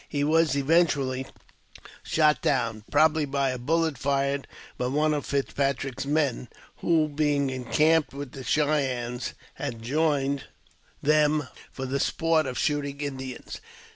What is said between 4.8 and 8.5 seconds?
one of Fitzpatrick's men, who, being encamped with the